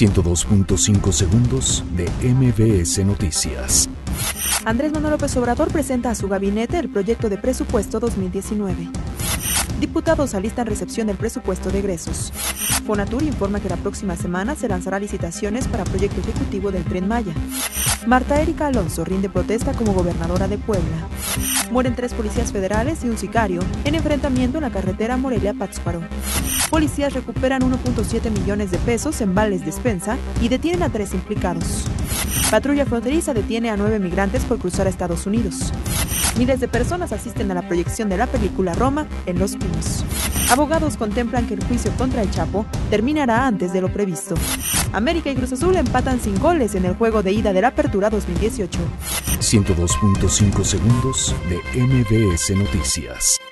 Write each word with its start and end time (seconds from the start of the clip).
102.5 0.00 1.12
segundos 1.12 1.84
de 1.94 2.08
MBS 2.26 3.04
Noticias. 3.04 3.86
Andrés 4.64 4.92
Manuel 4.92 5.12
López 5.12 5.36
Obrador 5.36 5.70
presenta 5.70 6.08
a 6.08 6.14
su 6.14 6.26
gabinete 6.26 6.78
el 6.78 6.88
proyecto 6.88 7.28
de 7.28 7.36
presupuesto 7.36 8.00
2019. 8.00 8.88
Diputados 9.78 10.34
alistan 10.34 10.66
recepción 10.66 11.08
del 11.08 11.18
presupuesto 11.18 11.70
de 11.70 11.80
egresos. 11.80 12.32
Fonatur 12.86 13.22
informa 13.24 13.60
que 13.60 13.68
la 13.68 13.76
próxima 13.76 14.16
semana 14.16 14.54
se 14.54 14.68
lanzará 14.68 14.98
licitaciones 14.98 15.68
para 15.68 15.84
proyecto 15.84 16.20
ejecutivo 16.20 16.70
del 16.70 16.84
Tren 16.84 17.06
Maya. 17.06 17.34
Marta 18.06 18.40
Erika 18.40 18.68
Alonso 18.68 19.04
rinde 19.04 19.28
protesta 19.28 19.72
como 19.72 19.92
gobernadora 19.92 20.48
de 20.48 20.56
Puebla. 20.56 21.08
Mueren 21.70 21.94
tres 21.94 22.14
policías 22.14 22.50
federales 22.50 23.04
y 23.04 23.08
un 23.08 23.18
sicario 23.18 23.60
en 23.84 23.94
enfrentamiento 23.94 24.58
en 24.58 24.64
la 24.64 24.70
carretera 24.70 25.16
Morelia-Pátzcuaro. 25.16 26.00
Policías 26.70 27.12
recuperan 27.12 27.62
1.7 27.62 28.30
millones 28.30 28.70
de 28.70 28.78
pesos 28.78 29.20
en 29.20 29.34
vales 29.34 29.64
despensa 29.64 30.16
y 30.40 30.48
detienen 30.48 30.82
a 30.82 30.88
tres 30.88 31.12
implicados. 31.12 31.84
Patrulla 32.50 32.86
fronteriza 32.86 33.34
detiene 33.34 33.70
a 33.70 33.76
nueve 33.76 33.98
migrantes 33.98 34.44
por 34.44 34.58
cruzar 34.58 34.86
a 34.86 34.90
Estados 34.90 35.26
Unidos. 35.26 35.72
Miles 36.36 36.60
de 36.60 36.68
personas 36.68 37.12
asisten 37.12 37.50
a 37.50 37.54
la 37.54 37.62
proyección 37.62 38.08
de 38.08 38.16
la 38.16 38.26
película 38.26 38.74
Roma 38.74 39.06
en 39.26 39.38
Los 39.38 39.56
Pinos. 39.56 40.04
Abogados 40.50 40.96
contemplan 40.96 41.46
que 41.46 41.54
el 41.54 41.64
juicio 41.64 41.92
contra 41.92 42.22
el 42.22 42.30
Chapo 42.30 42.66
terminará 42.90 43.46
antes 43.46 43.72
de 43.72 43.80
lo 43.80 43.92
previsto. 43.92 44.34
América 44.92 45.30
y 45.30 45.36
Cruz 45.36 45.52
Azul 45.52 45.76
empatan 45.76 46.20
sin 46.20 46.38
goles 46.40 46.74
en 46.74 46.84
el 46.84 46.94
juego 46.94 47.22
de 47.22 47.32
ida 47.32 47.52
de 47.52 47.62
la 47.62 47.68
Apertura 47.68 48.10
2018. 48.10 48.78
102.5 49.38 50.64
segundos 50.64 51.34
de 51.48 51.80
MBS 51.80 52.50
Noticias. 52.56 53.49